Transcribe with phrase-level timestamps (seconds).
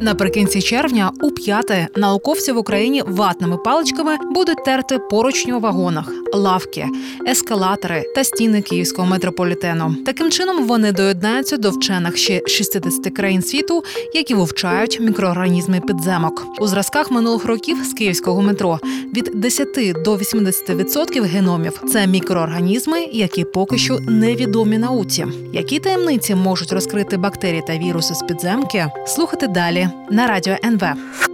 [0.00, 6.86] Наприкінці червня, у п'яте, науковці в Україні ватними паличками будуть терти поручні у вагонах, лавки,
[7.28, 9.94] ескалатори та стіни київського метрополітену.
[10.06, 13.84] Таким чином вони доєднаються до вчених ще 60 країн світу,
[14.14, 16.46] які вивчають мікроорганізми підземок.
[16.60, 18.80] У зразках минулих років з київського метро
[19.16, 19.68] від 10
[20.04, 25.26] до 80% геномів це мікроорганізми, які поки що невідомі науці.
[25.52, 28.86] Які таємниці можуть розкрити бактерії та віруси з підземки?
[29.06, 30.82] Слухайте далі на радіо НВ.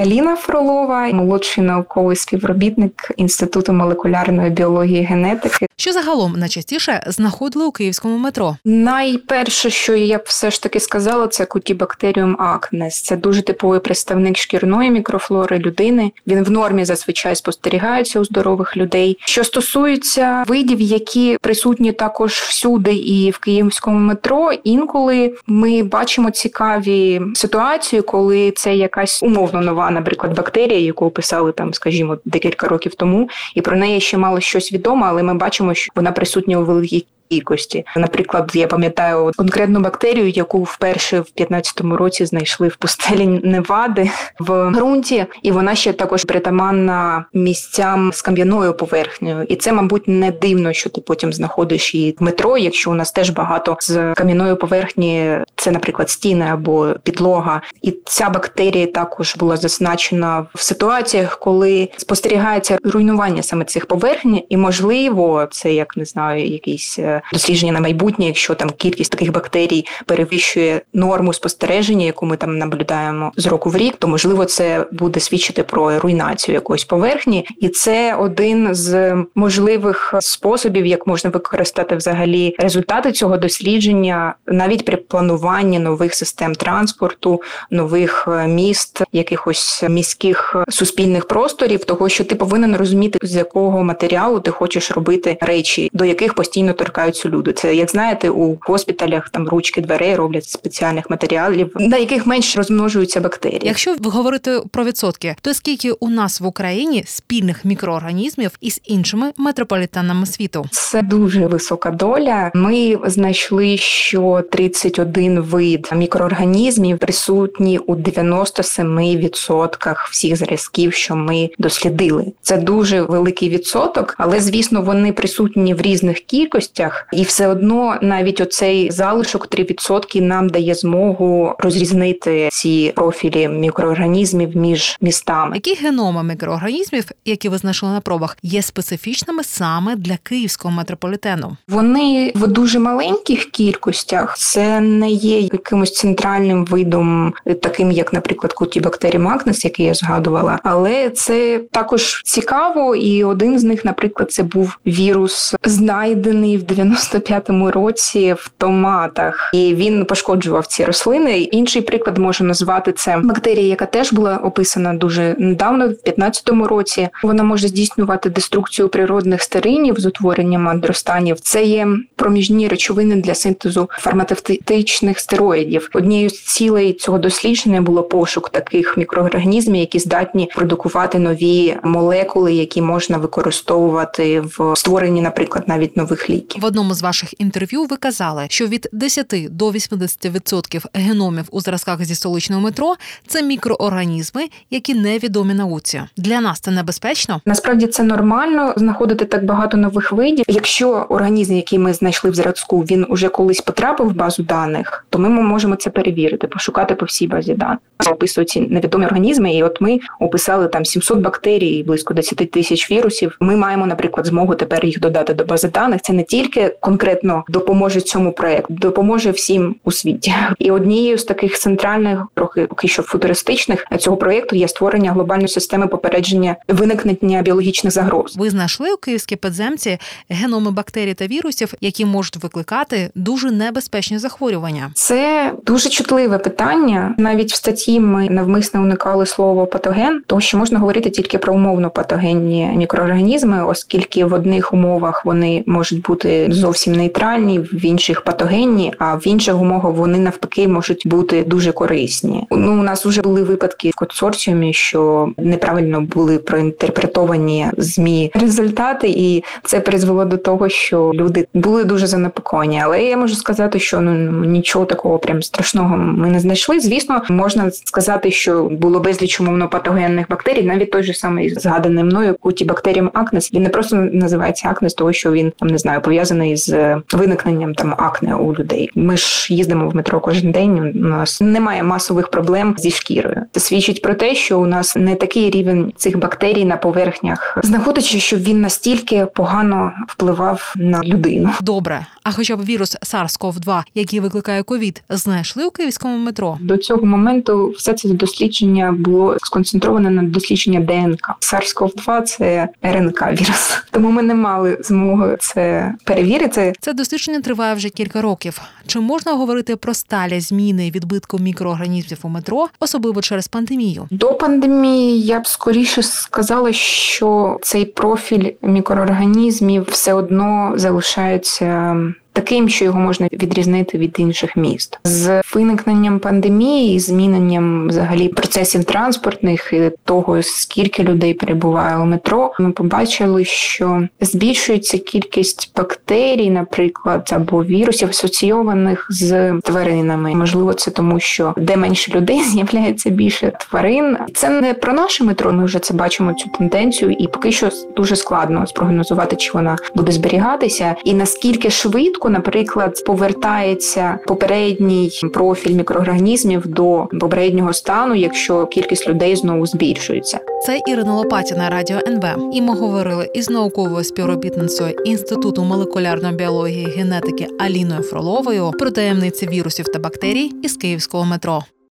[0.00, 5.66] Аліна Фролова, молодший науковий співробітник інституту молекулярної біології і генетики.
[5.76, 8.56] Що загалом найчастіше знаходили у київському метро?
[8.64, 13.02] Найперше, що я б все ж таки сказала, це кутібактеріум акнес.
[13.02, 16.12] Це дуже типовий представник шкірної мікрофлори людини.
[16.26, 19.18] Він в нормі зазвичай спостерігається у здорових людей.
[19.20, 27.20] Що стосується видів, які присутні також всюди і в київському метро, інколи ми бачимо цікаві
[27.34, 33.28] ситуації, коли це якась умовно нова, наприклад, бактерія, яку описали там, скажімо, декілька років тому,
[33.54, 37.06] і про неї ще мало щось відомо, але ми бачимо, що вона присутня у великій
[37.26, 37.84] стійкості.
[37.96, 44.70] Наприклад, я пам'ятаю конкретну бактерію, яку вперше в 15-му році знайшли в пустелі Невади в
[44.70, 49.42] ґрунті, і вона ще також притаманна місцям з кам'яною поверхнею.
[49.48, 53.12] І це, мабуть, не дивно, що ти потім знаходиш її в метро, якщо у нас
[53.12, 57.62] теж багато з кам'яною поверхні, це, наприклад, стіни або підлога.
[57.82, 64.56] І ця бактерія також була зазначена в ситуаціях, коли спостерігається руйнування саме цих поверхень, і
[64.56, 69.84] можливо, це як не знаю, якийсь е, дослідження на майбутнє, якщо там кількість таких бактерій
[70.06, 75.20] перевищує норму спостереження, яку ми там наблюдаємо з року в рік, то можливо це буде
[75.20, 82.56] свідчити про руйнацію якоїсь поверхні, і це один з можливих способів, як можна використати взагалі
[82.58, 91.28] результати цього дослідження, навіть при плануванні нових систем транспорту, нових е, міст, якихось міських суспільних
[91.28, 96.34] просторів, того що ти повинен розуміти, з якого матеріалу ти хочеш робити речі, до яких
[96.34, 97.52] постійно торкають торкаються люди.
[97.52, 103.20] Це як знаєте, у госпіталях там ручки дверей роблять спеціальних матеріалів, на яких менш розмножуються
[103.20, 103.60] бактерії.
[103.64, 110.26] Якщо говорити про відсотки, то скільки у нас в Україні спільних мікроорганізмів із іншими метрополітенами
[110.26, 110.66] світу?
[110.70, 112.50] Це дуже висока доля.
[112.54, 122.32] Ми знайшли, що 31 вид мікроорганізмів присутні у 97% всіх зразків, що ми дослідили.
[122.42, 128.40] Це дуже великий відсоток, але звісно, вони присутні в різних кількостях і все одно навіть
[128.40, 135.56] оцей залишок 3% нам дає змогу розрізнити ці профілі мікроорганізмів між містами.
[135.56, 141.56] Які геноми мікроорганізмів, які ви знайшли на пробах, є специфічними саме для київського метрополітену?
[141.68, 144.36] Вони в дуже маленьких кількостях.
[144.38, 151.10] Це не є якимось центральним видом, таким як, наприклад, кутібактерій магнес, який я згадувала, але
[151.10, 157.70] це також цікаво, і один з них, наприклад, це був вірус, знайдений в 90 95-му
[157.70, 161.40] році в томатах, і він пошкоджував ці рослини.
[161.40, 167.08] Інший приклад можу назвати це бактерія, яка теж була описана дуже недавно, в 15-му році.
[167.22, 171.40] Вона може здійснювати деструкцію природних стеринів з утворенням андростанів.
[171.40, 175.88] Це є проміжні речовини для синтезу фармацевтичних стероїдів.
[175.94, 182.82] Однією з цілей цього дослідження було пошук таких мікроорганізмів, які здатні продукувати нові молекули, які
[182.82, 186.62] можна використовувати в створенні, наприклад, навіть нових ліків.
[186.72, 192.14] Одному з ваших інтерв'ю ви казали, що від 10 до 80% геномів у зразках зі
[192.14, 192.94] столичного метро
[193.26, 196.02] це мікроорганізми, які невідомі науці.
[196.16, 197.40] Для нас це небезпечно.
[197.46, 200.44] Насправді це нормально знаходити так багато нових видів.
[200.48, 205.18] Якщо організм, який ми знайшли в зразку, він уже колись потрапив в базу даних, то
[205.18, 207.78] ми можемо це перевірити, пошукати по всій базі даних.
[208.10, 213.36] Описують ці невідомі організми, і от ми описали там 700 бактерій, близько 10 тисяч вірусів.
[213.40, 216.02] Ми маємо, наприклад, змогу тепер їх додати до бази даних.
[216.02, 220.34] Це не тільки конкретно допоможе цьому проекту, допоможе всім у світі.
[220.58, 225.86] І однією з таких центральних, трохи поки що футуристичних цього проекту є створення глобальної системи
[225.86, 228.36] попередження виникнення біологічних загроз.
[228.36, 229.98] Ви знайшли у київській підземці
[230.28, 234.90] геноми бактерій та вірусів, які можуть викликати дуже небезпечні захворювання.
[234.94, 237.14] Це дуже чутливе питання.
[237.18, 241.90] Навіть в статті ми навмисно уникали слово патоген, тому що можна говорити тільки про умовно
[241.90, 249.14] патогенні мікроорганізми, оскільки в одних умовах вони можуть бути зовсім нейтральні, в інших патогенні, а
[249.14, 252.46] в інших умовах вони навпаки можуть бути дуже корисні.
[252.50, 259.44] Ну у нас вже були випадки в консорціумі, що неправильно були проінтерпретовані змі результати, і
[259.64, 262.80] це призвело до того, що люди були дуже занепокоєні.
[262.84, 264.12] Але я можу сказати, що ну
[264.46, 266.80] нічого такого прям страшного ми не знайшли.
[266.80, 272.36] Звісно, можна сказати, що було безліч умовно патогенних бактерій, навіть той же самий згаданий мною
[272.40, 273.54] кутібактеріум акнес.
[273.54, 277.94] Він не просто називається акнес, того що він там не знаю, пов'язаний з виникненням там
[277.98, 278.90] акне у людей.
[278.94, 280.78] Ми ж їздимо в метро кожен день.
[280.78, 283.42] У нас немає масових проблем зі шкірою.
[283.52, 288.20] Це свідчить про те, що у нас не такий рівень цих бактерій на поверхнях, знаходячи,
[288.20, 291.50] що він настільки погано впливав на людину.
[291.60, 296.58] Добре, а хоча б вірус SARS-CoV-2, який викликає ковід, знайшли у київському метро.
[296.60, 301.34] До цього моменту все це дослідження було сконцентроване на дослідження ДНК.
[301.40, 306.72] SARS-CoV-2– це РНК вірус, тому ми не мали змоги це перевірити.
[306.80, 308.60] Це дослідження триває вже кілька років.
[308.86, 314.06] Чи можна говорити про сталі зміни відбитку мікроорганізмів у метро, особливо через пандемію?
[314.10, 321.96] До пандемії я б скоріше сказала, що цей профіль мікроорганізмів все одно залишається
[322.32, 324.98] таким, що його можна відрізнити від інших міст.
[325.04, 332.52] З виникненням пандемії, зміненням взагалі процесів транспортних і того, скільки людей перебуває у метро.
[332.58, 340.34] Ми побачили, що збільшується кількість бактерій, наприклад, або вірусів асоційованих з тваринами.
[340.34, 344.16] Можливо, це тому, що де менше людей з'являється більше тварин.
[344.34, 345.52] Це не про наше метро.
[345.52, 350.12] Ми вже це бачимо цю тенденцію, і поки що дуже складно спрогнозувати, чи вона буде
[350.12, 355.10] зберігатися, і наскільки швидко наприклад, повертається попередній
[355.42, 360.40] профіль мікроорганізмів до попереднього стану, якщо кількість людей знову збільшується.
[360.66, 362.54] Це Ірина Лопатіна, радіо НВ.
[362.54, 369.84] І ми говорили із науковою співробітницею інституту молекулярної біології генетики Аліною Фроловою про таємниці вірусів
[369.84, 371.62] та бактерій із київського метро.